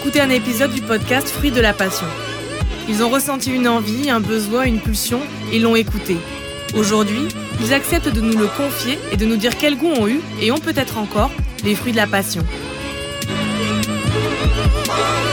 [0.00, 2.06] d'écouter un épisode du podcast Fruit de la Passion.
[2.88, 5.20] Ils ont ressenti une envie, un besoin, une pulsion
[5.52, 6.16] et l'ont écouté.
[6.74, 7.28] Aujourd'hui,
[7.60, 10.52] ils acceptent de nous le confier et de nous dire quel goût ont eu et
[10.52, 11.30] ont peut-être encore
[11.64, 12.42] les fruits de la passion.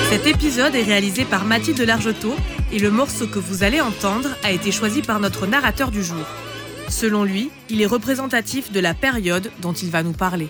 [0.09, 2.35] Cet épisode est réalisé par Mathilde Largetot
[2.73, 6.25] et le morceau que vous allez entendre a été choisi par notre narrateur du jour.
[6.89, 10.49] Selon lui, il est représentatif de la période dont il va nous parler.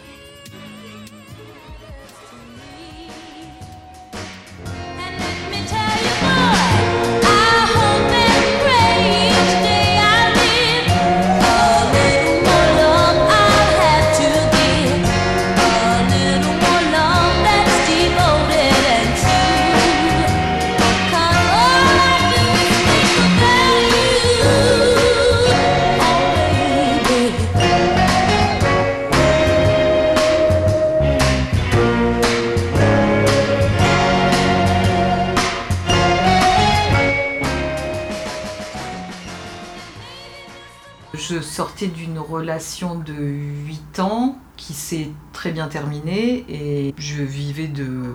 [43.97, 48.13] 8 ans qui s'est très bien terminée et je vivais de,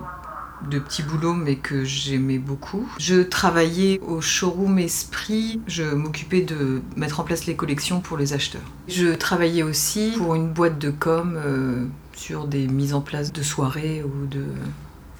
[0.78, 2.88] petits boulots mais que j'aimais beaucoup.
[2.98, 8.32] Je travaillais au showroom Esprit, je m'occupais de mettre en place les collections pour les
[8.32, 8.62] acheteurs.
[8.88, 13.42] Je travaillais aussi pour une boîte de com euh, sur des mises en place de
[13.42, 14.44] soirées ou de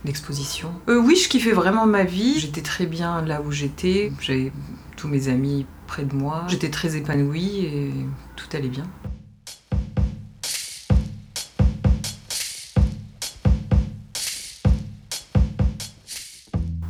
[0.04, 0.72] d'expositions.
[0.88, 2.40] Euh, oui, je kiffais vraiment ma vie.
[2.40, 4.12] J'étais très bien là où j'étais.
[4.20, 4.50] J'avais
[4.96, 6.44] tous mes amis près de moi.
[6.48, 7.92] J'étais très épanouie et
[8.34, 8.84] tout allait bien.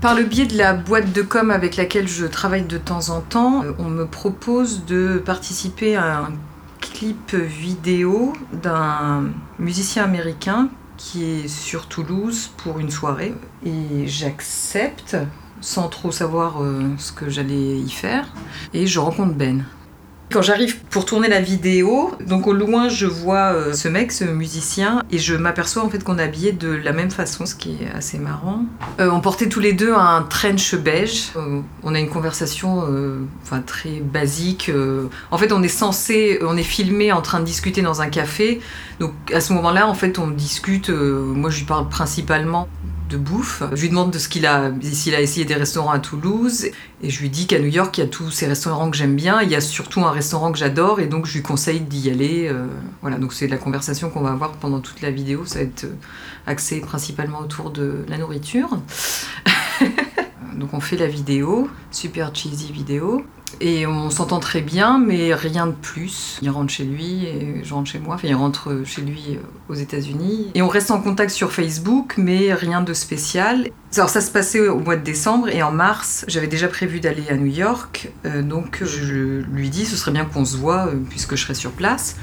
[0.03, 3.21] Par le biais de la boîte de com avec laquelle je travaille de temps en
[3.21, 6.33] temps, on me propose de participer à un
[6.81, 9.27] clip vidéo d'un
[9.61, 13.33] musicien américain qui est sur Toulouse pour une soirée.
[13.65, 15.17] Et j'accepte
[15.61, 18.27] sans trop savoir euh, ce que j'allais y faire.
[18.75, 19.65] Et je rencontre Ben.
[20.33, 24.25] Quand j'arrive pour tourner la vidéo, donc au loin je vois euh, ce mec, ce
[24.25, 27.77] musicien, et je m'aperçois en fait qu'on est habillés de la même façon, ce qui
[27.83, 28.65] est assez marrant.
[28.99, 31.33] Euh, on portait tous les deux un trench beige.
[31.37, 32.89] Euh, on a une conversation
[33.67, 34.71] très basique.
[35.31, 38.61] en fait, on est censé, on est filmé en train de discuter dans un café.
[39.01, 40.89] Donc à ce moment-là, en fait, on discute.
[40.89, 42.69] moi, je lui parle principalement
[43.17, 43.63] bouffe.
[43.73, 46.67] Je lui demande de ce qu'il a, s'il a essayé des restaurants à Toulouse,
[47.03, 49.17] et je lui dis qu'à New York, il y a tous ces restaurants que j'aime
[49.17, 49.43] bien.
[49.43, 52.49] Il y a surtout un restaurant que j'adore, et donc je lui conseille d'y aller.
[52.49, 52.67] Euh,
[53.01, 55.45] voilà, donc c'est la conversation qu'on va avoir pendant toute la vidéo.
[55.47, 55.95] Ça va être euh,
[56.47, 58.79] axé principalement autour de la nourriture.
[60.57, 63.25] donc on fait la vidéo, super cheesy vidéo.
[63.61, 66.39] Et on s'entend très bien, mais rien de plus.
[66.43, 68.15] Il rentre chez lui et je rentre chez moi.
[68.15, 70.51] Enfin, il rentre chez lui euh, aux États-Unis.
[70.55, 73.69] Et on reste en contact sur Facebook, mais rien de spécial.
[73.97, 77.29] Alors, ça se passait au mois de décembre et en mars, j'avais déjà prévu d'aller
[77.29, 78.11] à New York.
[78.25, 81.55] Euh, donc, je lui dis ce serait bien qu'on se voit euh, puisque je serai
[81.55, 82.17] sur place.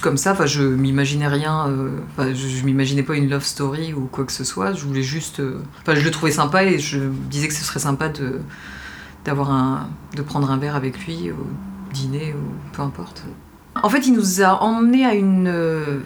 [0.00, 1.70] Comme ça, enfin, je m'imaginais rien.
[2.18, 4.72] je, je m'imaginais pas une love story ou quoi que ce soit.
[4.72, 5.40] Je voulais juste.
[5.80, 6.98] Enfin, je le trouvais sympa et je
[7.30, 8.40] disais que ce serait sympa de
[9.24, 11.46] d'avoir un, de prendre un verre avec lui au
[11.92, 13.24] dîner ou peu importe.
[13.82, 16.00] En fait, il nous a emmené à une euh,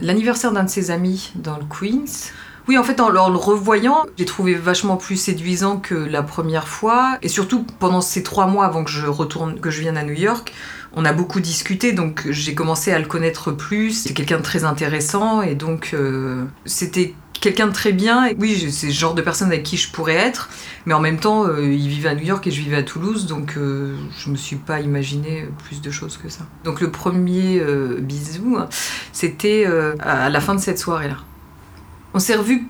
[0.00, 2.32] l'anniversaire d'un de ses amis dans le Queens.
[2.68, 7.18] Oui, en fait, en, le revoyant, j'ai trouvé vachement plus séduisant que la première fois.
[7.22, 10.12] Et surtout, pendant ces trois mois avant que je retourne, que je vienne à New
[10.12, 10.52] York,
[10.92, 13.92] on a beaucoup discuté, donc j'ai commencé à le connaître plus.
[13.92, 18.30] C'est quelqu'un de très intéressant, et donc euh, c'était quelqu'un de très bien.
[18.38, 20.48] Oui, c'est le genre de personne avec qui je pourrais être.
[20.86, 23.26] Mais en même temps, euh, il vivait à New York et je vivais à Toulouse,
[23.26, 26.46] donc euh, je me suis pas imaginé plus de choses que ça.
[26.64, 28.58] Donc le premier euh, bisou,
[29.12, 29.66] c'était
[30.00, 31.16] à la fin de cette soirée-là.
[32.14, 32.66] On s'est revus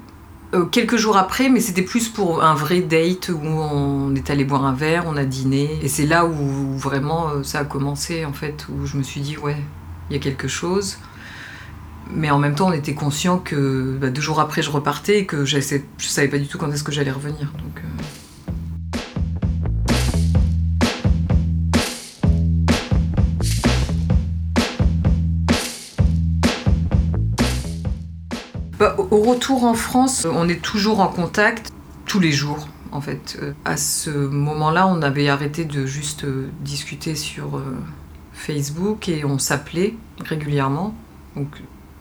[0.70, 4.64] quelques jours après, mais c'était plus pour un vrai date où on est allé boire
[4.64, 5.78] un verre, on a dîné.
[5.82, 9.36] Et c'est là où vraiment ça a commencé, en fait, où je me suis dit,
[9.38, 9.56] ouais,
[10.08, 10.98] il y a quelque chose
[12.14, 15.26] mais en même temps, on était conscient que bah, deux jours après, je repartais et
[15.26, 17.52] que je savais pas du tout quand est-ce que j'allais revenir.
[17.52, 18.02] Donc, euh.
[29.10, 31.72] Au retour en France, on est toujours en contact
[32.06, 32.68] tous les jours.
[32.92, 37.62] En fait, euh, à ce moment-là, on avait arrêté de juste euh, discuter sur
[38.32, 40.94] Facebook et on s'appelait régulièrement.
[41.36, 41.60] Donc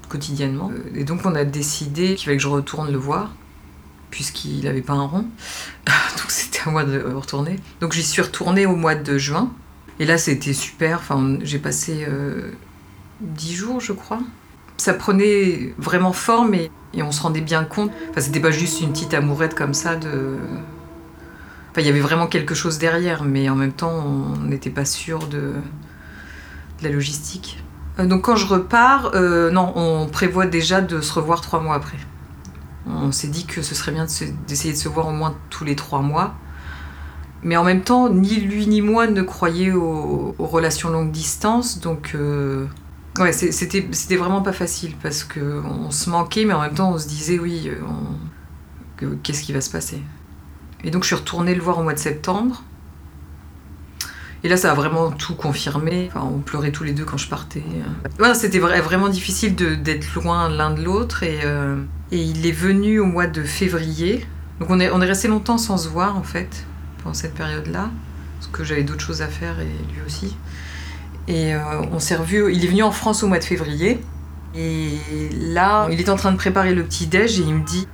[0.09, 0.71] quotidiennement.
[0.71, 3.31] Euh, et donc on a décidé qu'il fallait que je retourne le voir,
[4.11, 5.25] puisqu'il n'avait pas un rond.
[5.85, 7.57] donc c'était à moi de retourner.
[7.79, 9.53] Donc j'y suis retournée au mois de juin.
[9.99, 12.51] Et là c'était super, enfin, j'ai passé euh,
[13.21, 14.19] dix jours je crois.
[14.79, 16.71] Ça prenait vraiment forme et,
[17.01, 17.91] on se rendait bien compte.
[18.09, 20.37] Enfin, c'était pas juste une petite amourette comme ça de.
[21.71, 24.85] Enfin, il y avait vraiment quelque chose derrière, mais en même temps, on n'était pas
[24.85, 25.53] sûr de,
[26.79, 27.63] de la logistique.
[27.99, 31.75] Euh, donc quand je repars, euh, non, on prévoit déjà de se revoir trois mois
[31.75, 31.97] après.
[32.87, 34.07] On s'est dit que ce serait bien
[34.47, 36.33] d'essayer de, se voir au moins tous les trois mois.
[37.43, 42.11] Mais en même temps, ni lui ni moi ne croyaient aux, relations longue distance, donc
[42.15, 42.65] euh,
[43.17, 47.07] ouais, c'était vraiment pas facile parce qu'on se manquait, mais en même temps on se
[47.07, 47.69] disait oui,
[49.23, 50.01] qu'est-ce qui va se passer?
[50.83, 52.63] Et donc je suis retournée le voir au mois de septembre.
[54.43, 56.09] Et là, ça a vraiment tout confirmé.
[56.09, 57.63] Enfin, on pleurait tous les deux quand je partais.
[58.19, 61.23] Ouais, C'était vraiment difficile d'être loin l'un de l'autre.
[61.23, 61.75] Et, euh,
[62.11, 64.25] et, il est venu au mois de février.
[64.59, 66.65] Donc on est, on est resté longtemps sans se voir, en fait,
[67.03, 67.89] pendant cette période-là.
[68.39, 70.37] Parce que j'avais d'autres choses à faire et lui aussi.
[71.27, 71.59] Et euh,
[71.91, 72.53] on s'est revu.
[72.53, 73.99] Il est venu en France au mois de février.
[74.55, 74.97] Et
[75.33, 77.87] là, il est en train de préparer le petit-déj et il me dit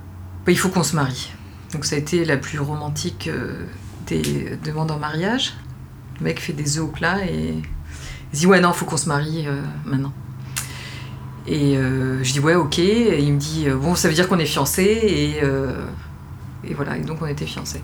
[0.46, 1.32] bah, il faut qu'on se marie.
[1.72, 3.66] Donc ça a été la plus romantique euh,
[4.06, 5.54] des demandes en mariage.
[6.18, 7.54] Le mec fait des œufs au plat et
[8.32, 10.12] il dit ouais non faut qu'on se marie euh, maintenant.
[11.46, 12.78] Et je dis ouais ok.
[12.78, 15.38] Et il me dit bon ça veut dire qu'on est fiancés et,
[16.68, 17.82] et voilà et donc on était fiancés.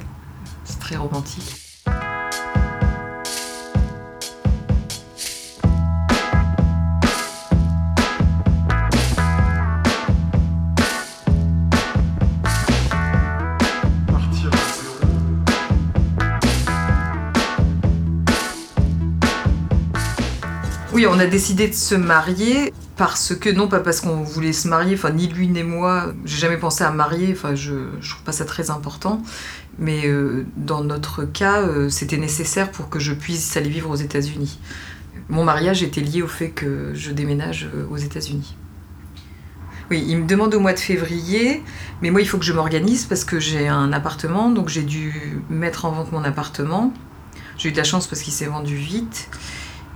[0.64, 1.71] C'est très romantique.
[21.08, 24.94] On a décidé de se marier parce que, non pas parce qu'on voulait se marier,
[24.94, 28.32] enfin ni lui ni moi, j'ai jamais pensé à marier, enfin je, je trouve pas
[28.32, 29.22] ça très important,
[29.78, 33.96] mais euh, dans notre cas, euh, c'était nécessaire pour que je puisse aller vivre aux
[33.96, 34.58] États-Unis.
[35.28, 38.56] Mon mariage était lié au fait que je déménage euh, aux États-Unis.
[39.90, 41.62] Oui, il me demande au mois de février,
[42.00, 45.40] mais moi il faut que je m'organise parce que j'ai un appartement, donc j'ai dû
[45.50, 46.92] mettre en vente mon appartement.
[47.58, 49.28] J'ai eu de la chance parce qu'il s'est vendu vite.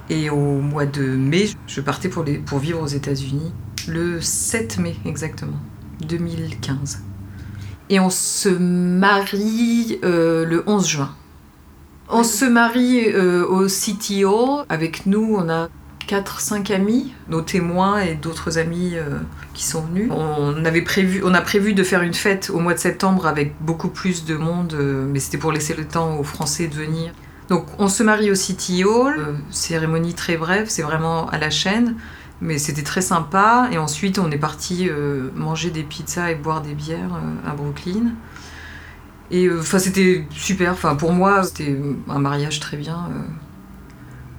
[0.09, 3.53] Et au mois de mai, je partais pour, pour vivre aux États-Unis.
[3.89, 5.59] Le 7 mai, exactement,
[6.07, 7.03] 2015.
[7.89, 11.11] Et on se marie euh, le 11 juin.
[12.09, 13.67] On se marie euh, au
[14.25, 14.65] Hall.
[14.69, 15.69] Avec nous, on a
[16.09, 19.19] 4-5 amis, nos témoins et d'autres amis euh,
[19.55, 20.11] qui sont venus.
[20.13, 23.55] On, avait prévu, on a prévu de faire une fête au mois de septembre avec
[23.61, 24.77] beaucoup plus de monde,
[25.09, 27.13] mais c'était pour laisser le temps aux Français de venir.
[27.49, 31.51] Donc on se marie au City Hall, euh, cérémonie très brève, c'est vraiment à la
[31.51, 31.95] chaîne,
[32.41, 33.69] mais c'était très sympa.
[33.71, 37.55] Et ensuite on est parti euh, manger des pizzas et boire des bières euh, à
[37.55, 38.15] Brooklyn.
[39.31, 41.79] Et enfin c'était super, enfin pour moi c'était
[42.09, 43.09] un mariage très bien.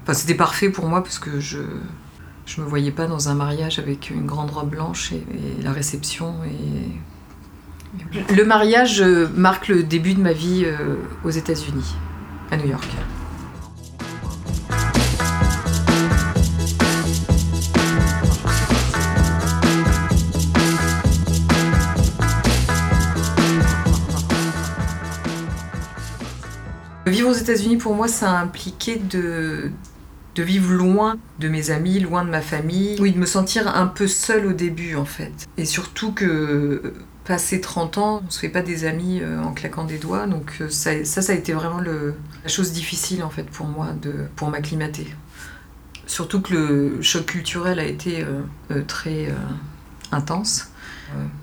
[0.04, 1.60] Enfin c'était parfait pour moi parce que je
[2.46, 5.74] je me voyais pas dans un mariage avec une grande robe blanche et, et la
[5.74, 9.04] réception et le mariage
[9.36, 10.66] marque le début de ma vie
[11.26, 11.96] aux États-Unis
[12.52, 12.88] à New York.
[27.06, 29.72] Vivre aux États-Unis, pour moi, ça a impliqué de,
[30.36, 32.98] de vivre loin de mes amis, loin de ma famille.
[33.00, 35.48] Oui, de me sentir un peu seule au début, en fait.
[35.58, 36.94] Et surtout que
[37.28, 40.26] passé 30 ans, on se fait pas des amis euh, en claquant des doigts.
[40.28, 44.14] Donc euh, ça, ça, a été vraiment la chose difficile en fait pour moi de,
[44.36, 45.14] pour m'acclimater.
[46.06, 49.28] Surtout que le choc culturel a été euh, très
[50.14, 50.72] intense.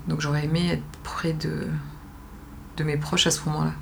[0.08, 1.66] donc j'aurais aimé être près de,
[2.78, 3.74] de mes proches à ce moment-là.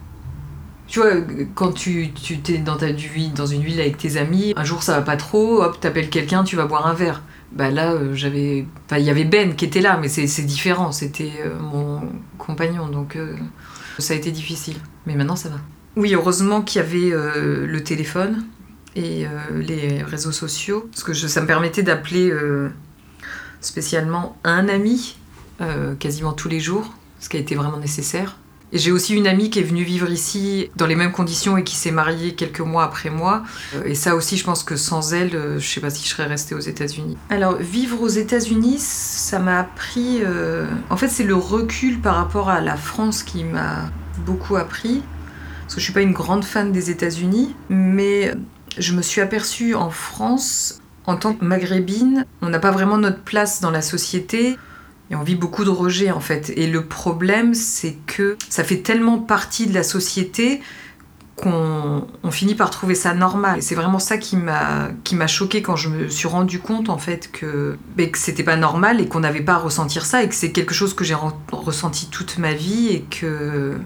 [0.93, 1.13] Tu vois,
[1.55, 4.83] quand tu, tu t'es dans, ta vie, dans une ville avec tes amis, un jour
[4.83, 8.15] ça va pas trop, hop, t'appelles quelqu'un, tu vas boire un verre bah là, euh,
[8.15, 8.67] j'avais.
[8.85, 10.93] Enfin, il y avait Ben qui était là, mais c'est différent.
[10.93, 12.03] C'était euh, mon
[12.37, 13.37] compagnon, donc euh,
[13.99, 14.77] ça a été difficile.
[15.07, 15.57] Mais maintenant, ça va.
[15.97, 17.11] Oui, heureusement qu'il y avait
[17.67, 18.45] le téléphone
[18.95, 22.33] et les réseaux sociaux, parce que ça me permettait d'appeler
[23.61, 25.19] spécialement un ami
[25.99, 28.39] quasiment tous les jours, ce qui a été vraiment nécessaire.
[28.73, 31.65] Et j'ai aussi une amie qui est venue vivre ici dans les mêmes conditions et
[31.65, 33.43] qui s'est mariée quelques mois après moi.
[33.75, 36.09] Euh, et ça aussi, je pense que sans elle, euh, je sais pas si je
[36.09, 37.19] serais restée aux États-Unis.
[37.29, 40.21] Alors, vivre aux États-Unis, ça m'a appris.
[40.23, 43.91] Euh, en fait, c'est le recul par rapport à la France qui m'a
[44.25, 45.03] beaucoup appris.
[45.63, 48.33] Parce que je suis pas une grande fan des États-Unis, mais
[48.79, 53.21] je me suis aperçue en France, en tant que maghrébine, on n'a pas vraiment notre
[53.21, 54.57] place dans la société.
[55.13, 56.53] Et on vit beaucoup de rejet en fait.
[56.57, 60.63] Et le problème, c'est que ça fait tellement partie de la société
[61.37, 63.59] qu'on on finit par trouver ça normal.
[63.59, 66.89] Et c'est vraiment ça qui m'a qui m'a choqué quand je me suis rendu compte
[66.89, 70.29] en fait que, que c'était pas normal et qu'on n'avait pas à ressentir ça et
[70.31, 71.17] que c'est quelque chose que j'ai
[71.51, 73.77] ressenti toute ma vie et que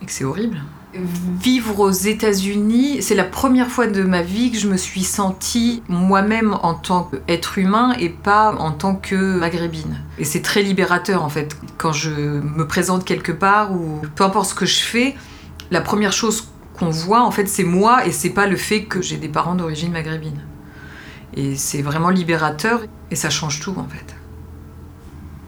[0.00, 0.58] et que c'est horrible
[0.94, 5.82] vivre aux États-Unis, c'est la première fois de ma vie que je me suis sentie
[5.88, 10.02] moi-même en tant qu'être humain et pas en tant que maghrébine.
[10.18, 11.56] Et c'est très libérateur en fait.
[11.78, 15.14] Quand je me présente quelque part ou peu importe ce que je fais,
[15.70, 19.00] la première chose qu'on voit en fait c'est moi et c'est pas le fait que
[19.00, 20.40] j'ai des parents d'origine maghrébine.
[21.34, 24.16] Et c'est vraiment libérateur et ça change tout en fait.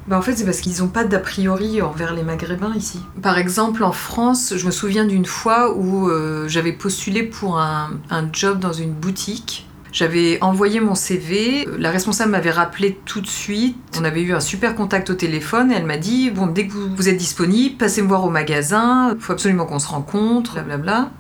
[0.09, 3.01] Bah en fait, c'est parce qu'ils n'ont pas d'a priori envers les Maghrébins ici.
[3.23, 7.93] Par exemple, en France, je me souviens d'une fois où euh, j'avais postulé pour un,
[8.11, 9.67] un, job dans une boutique.
[9.93, 13.77] J'avais envoyé mon CV, la responsable m'avait rappelé tout de suite.
[14.01, 16.73] On avait eu un super contact au téléphone et elle m'a dit Bon, dès que
[16.73, 21.11] vous, êtes disponible, passez me voir au magasin, il faut absolument qu'on se rencontre, blablabla.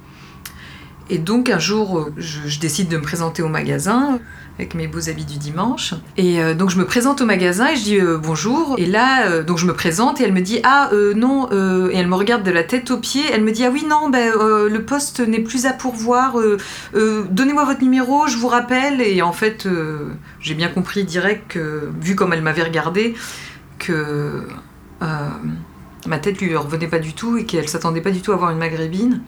[1.13, 4.19] Et donc un jour, je, je décide de me présenter au magasin
[4.59, 5.93] avec mes beaux habits du dimanche.
[6.17, 8.77] Et euh, donc je me présente au magasin et je dis euh, bonjour.
[8.79, 11.51] Et là, euh, donc je me présente et elle me dit ah non.
[11.91, 13.25] et elle me regarde de la tête aux pieds.
[13.31, 16.37] Elle me dit ah oui non, ben, le poste n'est plus à pourvoir.
[16.95, 19.01] Donnez-moi votre numéro, je vous rappelle.
[19.01, 19.69] Et en fait,
[20.41, 23.15] j'ai bien compris direct que, vu comme elle m'avait regardé,
[23.79, 24.47] que
[25.01, 28.51] ma tête lui revenait pas du tout et qu'elle s'attendait pas du tout à voir
[28.51, 29.21] une maghrébine.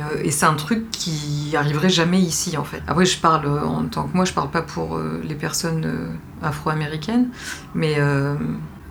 [0.00, 2.82] Euh, et c'est un truc qui arriverait jamais ici en fait.
[2.86, 6.18] Après, je parle euh, en tant que moi, je parle pas pour euh, les personnes
[6.42, 7.28] afro-américaines,
[7.74, 7.98] mais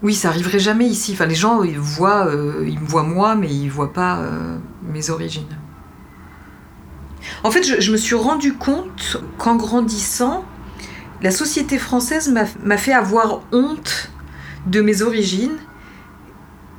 [0.02, 1.12] oui, ça arriverait jamais ici.
[1.14, 2.32] Enfin, les gens, ils voient,
[2.66, 4.22] ils me voient moi, mais ils voient pas
[4.84, 5.58] mes origines.
[7.44, 10.46] En fait, je, me suis rendu compte qu'en grandissant,
[11.22, 14.12] la société française m'a fait avoir honte
[14.68, 15.58] de mes origines.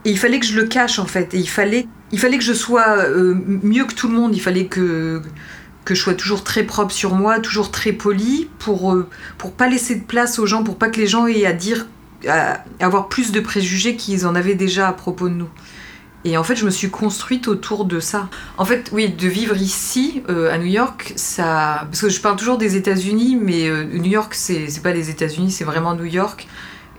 [0.07, 1.35] Et il fallait que je le cache en fait.
[1.35, 4.40] Et il fallait il fallait que je sois euh, mieux que tout le monde, il
[4.40, 5.23] fallait que,
[5.85, 9.09] que je sois toujours très propre sur moi, toujours très poli, pour, euh,
[9.57, 11.87] pas laisser de place aux gens, pour pas que les gens aient à dire,
[12.29, 15.49] à avoir plus de préjugés qu'ils en avaient déjà à propos de nous.
[16.25, 18.29] Et en fait, je me suis construite autour de ça.
[18.59, 21.87] En fait, oui, de vivre ici, euh, à New York, ça.
[21.87, 25.64] Parce que je parle toujours des États-Unis, mais New York, c'est pas les États-Unis, c'est
[25.64, 26.47] vraiment New York.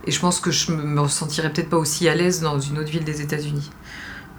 [0.08, 2.90] Et je pense que je me sentirais peut-être pas aussi à l'aise dans une autre
[2.90, 3.70] ville des États-Unis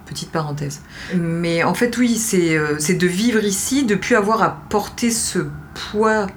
[0.05, 0.81] petite parenthèse.
[1.15, 5.39] Mais en fait, oui, euh, c'est de vivre ici, de plus avoir à porter ce
[5.91, 6.27] poids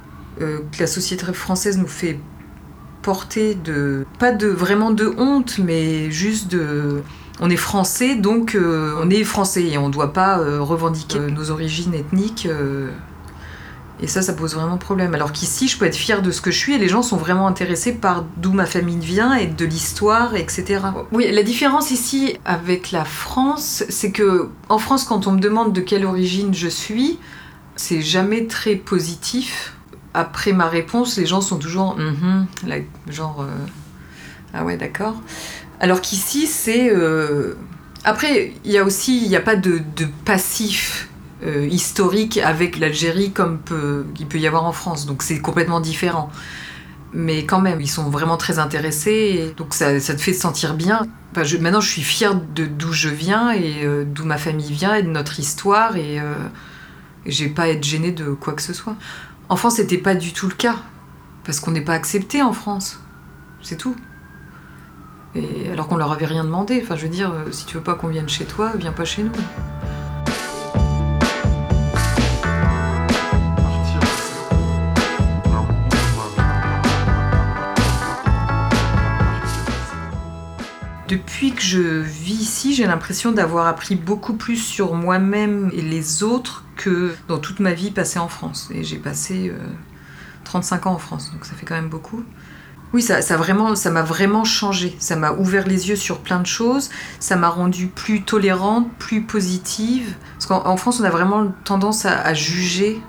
[0.41, 2.19] euh, que la société française nous fait
[3.03, 7.03] porter de pas de vraiment de honte mais juste de
[7.39, 11.53] on est français donc euh, on est français et on ne doit pas revendiquer nos
[11.53, 12.49] origines ethniques
[14.01, 15.15] et ça, ça pose vraiment problème.
[15.15, 17.17] Alors qu'ici, je peux être fière de ce que je suis et les gens sont
[17.17, 20.81] vraiment intéressés par d'où ma famille vient et de l'histoire, etc.
[21.13, 25.73] Oui, la différence ici avec la France, c'est que en France, quand on me demande
[25.73, 27.19] de quelle origine je suis,
[27.75, 29.73] c'est jamais très positif.
[30.13, 33.67] Après ma réponse, les gens sont toujours mm-hmm genre euh,
[34.53, 35.17] ah ouais, d'accord.
[35.81, 37.55] Alors qu'ici, c'est euh,
[38.05, 41.09] après, il y a aussi, il n'y a pas de, de passif
[41.45, 45.05] euh, historique avec l'Algérie comme peut, il peut y avoir en France.
[45.07, 46.31] Donc c'est complètement différent.
[47.13, 49.55] Mais quand même, ils sont vraiment très intéressés.
[49.57, 51.07] donc ça, ça, te fait sentir bien.
[51.61, 55.03] maintenant, je suis fière de d'où je viens et euh, d'où ma famille vient et
[55.03, 55.97] de notre histoire.
[55.97, 56.35] Et, euh,
[57.27, 58.97] j'ai pas à être gênée de quoi que ce soit.
[59.49, 60.77] En France, c'était pas du tout le cas.
[61.45, 63.01] Parce qu'on n'est pas accepté en France.
[63.63, 63.95] C'est tout.
[65.35, 66.81] Et alors qu'on leur avait rien demandé.
[66.83, 69.23] Enfin, je veux dire, si tu veux pas qu'on vienne chez toi, viens pas chez
[69.23, 69.33] nous.
[81.09, 86.25] Depuis que je vis ici, j'ai l'impression d'avoir appris beaucoup plus sur moi-même et les
[86.25, 88.71] autres que dans toute ma vie passée en France.
[88.75, 89.53] Et j'ai passé
[90.45, 92.25] 35 euh, ans en France, donc ça fait quand même beaucoup.
[92.93, 94.97] Oui, ça, vraiment, m'a vraiment changé.
[94.99, 96.91] Ça m'a ouvert les yeux sur plein de choses.
[97.21, 100.15] Ça m'a rendue plus tolérante, plus positive.
[100.35, 103.01] Parce qu'en France, on a vraiment tendance à, juger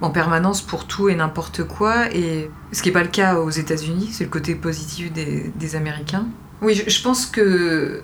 [0.00, 2.12] en permanence pour tout et n'importe quoi.
[2.14, 6.26] Et ce qui n'est pas le cas aux États-Unis, c'est le côté positif des Américains.
[6.62, 8.02] Oui, je, pense que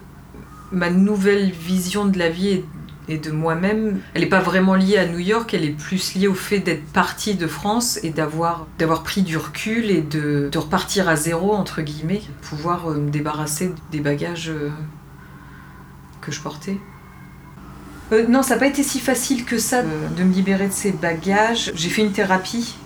[0.72, 2.62] ma nouvelle vision de la vie
[3.08, 6.28] et, de moi-même, elle n'est pas vraiment liée à New York, elle est plus liée
[6.28, 8.66] au fait d'être partie de France et d'avoir,
[9.04, 13.72] pris du recul et de, de, repartir à zéro, entre guillemets, pouvoir euh, me débarrasser
[13.90, 14.70] des bagages euh,
[16.20, 16.78] que je portais.
[18.12, 20.92] Euh, non, ça n'a pas été si facile que ça de me libérer de ces
[20.92, 21.72] bagages.
[21.74, 22.76] J'ai fait une thérapie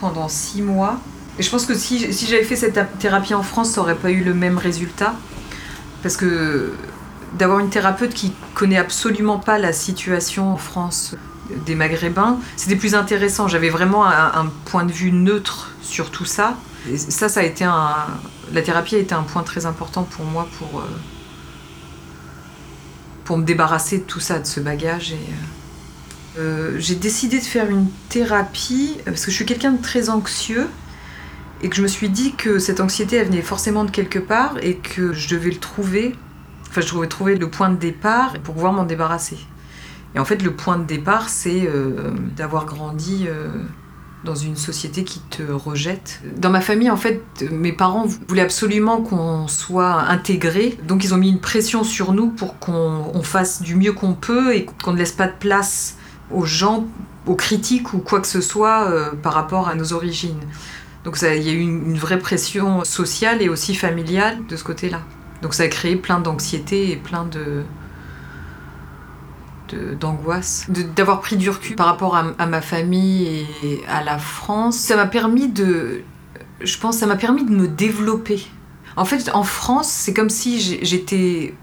[0.00, 1.00] pendant six mois
[1.38, 4.24] et je pense que si, j'avais fait cette thérapie en France, ça n'aurait pas eu
[4.24, 5.14] le même résultat.
[6.02, 6.72] Parce que
[7.38, 11.14] d'avoir une thérapeute qui connaît absolument pas la situation en France
[11.66, 13.48] des Maghrébins, c'était plus intéressant.
[13.48, 16.56] J'avais vraiment un, point de vue neutre sur tout ça.
[16.90, 17.94] Et ça, ça a été un.
[18.52, 20.80] La thérapie a été un point très important pour moi pour.
[20.80, 20.84] Euh,
[23.24, 25.12] pour me débarrasser de tout ça, de ce bagage.
[25.12, 25.16] Euh,
[26.38, 30.68] euh, j'ai décidé de faire une thérapie parce que je suis quelqu'un de très anxieux
[31.62, 34.54] et que je me suis dit que cette anxiété elle venait forcément de quelque part
[34.62, 36.14] et que je devais le trouver.
[36.68, 39.38] Enfin, je devais trouver le point de départ pour pouvoir m'en débarrasser.
[40.14, 43.48] Et en fait, le point de départ, c'est euh, d'avoir grandi euh,
[44.24, 46.22] dans une société qui te rejette.
[46.36, 50.78] Dans ma famille, en fait, mes parents voulaient absolument qu'on soit intégrés.
[50.84, 54.54] Donc, ils ont mis une pression sur nous pour qu'on fasse du mieux qu'on peut
[54.54, 55.96] et qu'on ne laisse pas de place
[56.30, 56.86] aux gens,
[57.26, 60.40] aux critiques ou quoi que ce soit euh, par rapport à nos origines.
[61.06, 65.02] Donc, il y a eu une, vraie pression sociale et aussi familiale de ce côté-là.
[65.40, 67.62] Donc, ça a créé plein d'anxiété et plein de
[69.98, 74.76] d'angoisse, d'avoir pris du recul par rapport à, ma famille et à la France.
[74.76, 76.02] Ça m'a permis de,
[76.60, 78.46] je pense, ça m'a permis de me développer.
[78.96, 81.54] En fait, en France, c'est comme si j'étais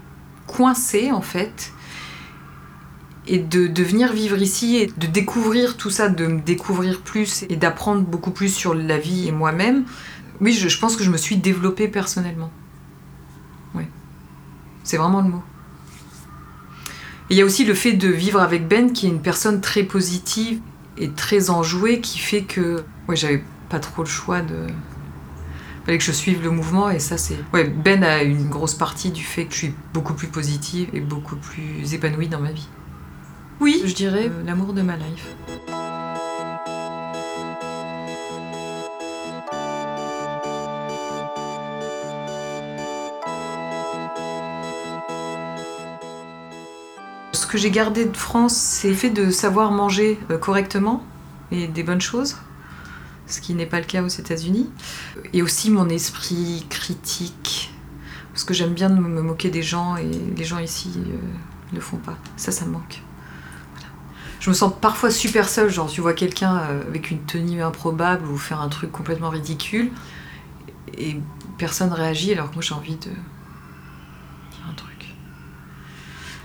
[0.46, 1.72] coincée en fait,
[3.26, 7.44] et de, de, venir vivre ici et de découvrir tout ça, de me découvrir plus
[7.48, 9.84] et d'apprendre beaucoup plus sur la vie et moi-même.
[10.40, 12.50] Oui, je, pense que je me suis développée personnellement.
[13.74, 13.84] Oui,
[14.82, 15.42] c'est vraiment le mot
[17.30, 19.82] il y a aussi le fait de vivre avec Ben, qui est une personne très
[19.82, 20.60] positive
[20.98, 24.66] et très enjouée, qui fait que ouais, j'avais pas trop le choix de.
[24.66, 27.36] Il fallait que je suive le mouvement et ça c'est.
[27.52, 31.00] Ouais, Ben a une grosse partie du fait que je suis beaucoup plus positive et
[31.00, 32.68] beaucoup plus épanouie dans ma vie.
[33.60, 35.34] Oui, je dirais euh, l'amour de ma life.
[47.54, 51.04] que j'ai gardé de France, c'est le fait de savoir manger euh, correctement
[51.52, 52.36] et des bonnes choses,
[53.28, 54.68] ce qui n'est pas le cas aux États-Unis.
[55.32, 57.72] Et aussi mon esprit critique,
[58.32, 61.18] parce que j'aime bien me moquer des gens et les gens ici ne euh,
[61.74, 62.18] le font pas.
[62.36, 63.04] Ça, ça me manque.
[64.44, 68.26] Je me sens parfois super seule, genre tu vois quelqu'un euh, avec une tenue improbable
[68.26, 69.90] ou faire un truc complètement ridicule
[70.98, 71.16] et
[71.56, 73.08] personne réagit alors que moi j'ai envie de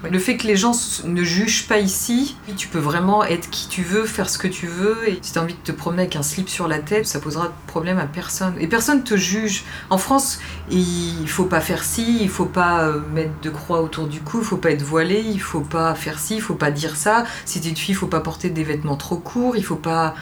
[0.03, 0.71] le fait que les gens
[1.03, 4.65] ne jugent pas ici, tu peux vraiment être qui tu veux, faire ce que tu
[4.67, 4.97] veux.
[5.09, 7.19] Et si tu as envie de te promener avec un slip sur la tête, ça
[7.19, 8.53] posera de problème à personne.
[8.59, 9.65] Et personne te juge.
[9.89, 10.39] En France,
[10.71, 14.39] il faut pas faire ci, il faut pas euh, mettre de croix autour du cou,
[14.39, 17.25] il faut pas être voilé, il faut pas faire ci, il faut pas dire ça.
[17.43, 20.15] Si t'es une fille, il faut pas porter des vêtements trop courts, il faut pas.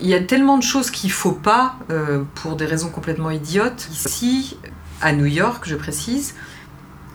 [0.00, 3.88] Il y a tellement de choses qu'il faut pas euh, pour des raisons complètement idiotes.
[3.92, 4.56] Ici,
[5.00, 6.34] à New York, je précise,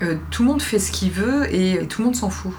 [0.01, 2.53] euh, tout le monde fait ce qu'il veut et, tout le monde s'en fout.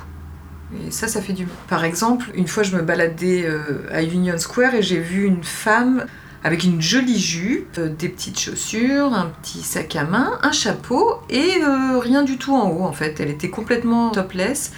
[0.86, 1.54] Et ça, ça fait du bien.
[1.68, 5.42] Par exemple, une fois, je me baladais euh, à Union Square et j'ai vu une
[5.42, 6.04] femme
[6.42, 11.20] avec une jolie jupe, euh, des petites chaussures, un petit sac à main, un chapeau
[11.28, 11.60] et
[12.00, 13.20] rien du tout en haut en fait.
[13.20, 14.72] Elle était complètement topless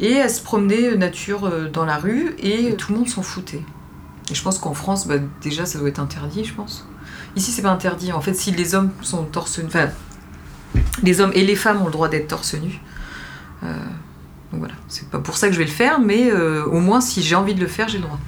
[0.00, 3.62] et elle se promenait nature dans la rue et tout le monde s'en foutait.
[4.30, 6.86] Et je pense qu'en France, bah, déjà, ça doit être interdit, je pense.
[7.36, 8.12] Ici, c'est pas interdit.
[8.12, 9.88] En fait, si les hommes sont torse enfin,
[11.02, 12.80] les hommes et les femmes ont le droit d'être torse nu.
[13.62, 13.72] Euh,
[14.52, 17.00] donc voilà, c'est pas pour ça que je vais le faire, mais euh, au moins
[17.00, 18.18] si j'ai envie de le faire, j'ai le droit.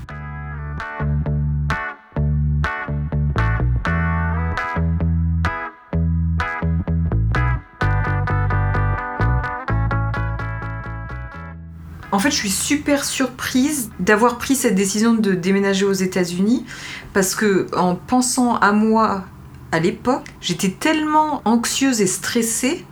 [12.11, 16.65] En fait, je suis super surprise d'avoir pris cette décision de déménager aux États-Unis
[17.13, 19.25] parce que en pensant à moi
[19.73, 22.85] à l'époque, j'étais tellement anxieuse et stressée.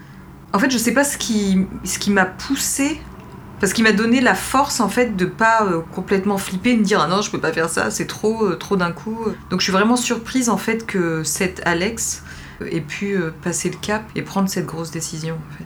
[0.53, 3.01] En fait, je sais pas ce qui, ce qui m'a poussée,
[3.61, 6.85] parce qu'il m'a donné la force en fait de pas euh, complètement flipper et me
[6.85, 9.19] dire ah non je peux pas faire ça, c'est trop, euh, trop d'un coup.
[9.51, 12.23] Donc je suis vraiment surprise en fait que cet Alex
[12.71, 15.65] ait pu euh, passer le cap et prendre cette grosse décision en fait.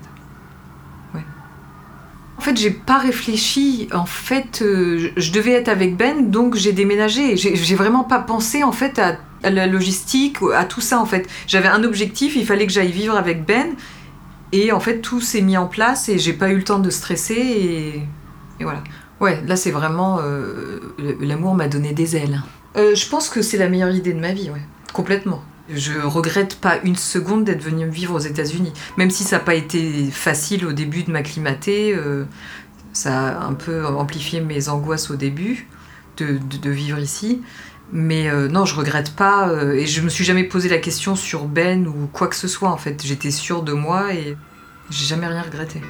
[2.38, 3.86] En fait, j'ai pas réfléchi.
[3.92, 7.36] En fait, je devais être avec Ben, donc j'ai déménagé.
[7.36, 11.28] J'ai vraiment pas pensé en fait à à la logistique, à tout ça en fait.
[11.46, 13.74] J'avais un objectif, il fallait que j'aille vivre avec Ben.
[14.52, 16.90] Et en fait, tout s'est mis en place et j'ai pas eu le temps de
[16.90, 18.02] stresser et,
[18.62, 18.82] voilà.
[19.20, 20.18] Ouais, là c'est vraiment.
[20.22, 20.80] Euh,
[21.20, 22.42] l'amour m'a donné des ailes.
[22.76, 24.62] Euh, je pense que c'est la meilleure idée de ma vie, ouais.
[24.92, 25.42] Complètement.
[25.72, 28.72] Je regrette pas une seconde d'être venue vivre aux États-Unis.
[28.96, 32.24] Même si ça n'a pas été facile au début de m'acclimater, euh,
[32.92, 35.68] ça a un peu amplifié mes angoisses au début
[36.18, 37.40] de vivre ici.
[37.92, 41.16] Mais euh, non, je regrette pas euh, et je me suis jamais posé la question
[41.16, 43.04] sur Ben ou quoi que ce soit en fait.
[43.04, 44.36] J'étais sûre de moi et
[44.90, 45.80] j'ai jamais rien regretté.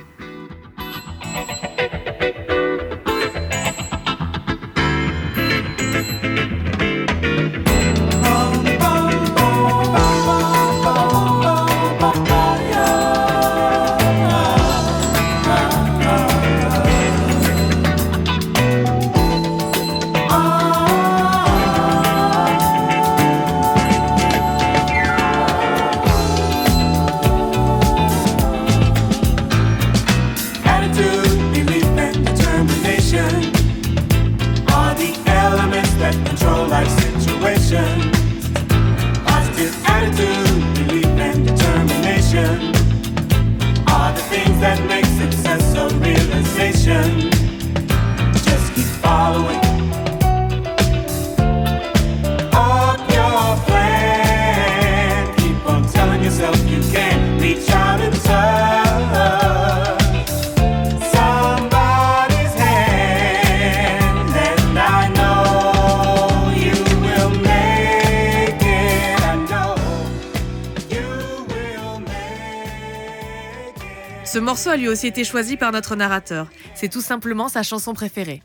[74.51, 76.49] Morceau a lui aussi été choisi par notre narrateur.
[76.75, 78.43] C'est tout simplement sa chanson préférée.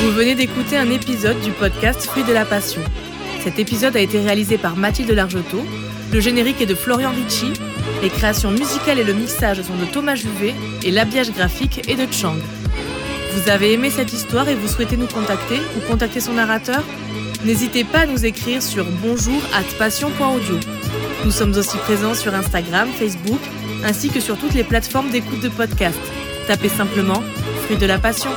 [0.00, 2.80] Vous venez d'écouter un épisode du podcast Fruit de la Passion.
[3.44, 5.62] Cet épisode a été réalisé par Mathilde Largetot.
[6.10, 7.52] Le générique est de Florian Ricci.
[8.02, 12.12] Les créations musicales et le mixage sont de Thomas Juvet et l'habillage graphique est de
[12.12, 12.36] Chang.
[13.34, 16.82] Vous avez aimé cette histoire et vous souhaitez nous contacter ou contacter son narrateur?
[17.44, 19.40] N'hésitez pas à nous écrire sur bonjour
[19.78, 20.56] passion.audio.
[21.24, 23.40] Nous sommes aussi présents sur Instagram, Facebook,
[23.84, 25.98] ainsi que sur toutes les plateformes d'écoute de podcast.
[26.46, 27.22] Tapez simplement
[27.64, 28.30] Fruit de la Passion.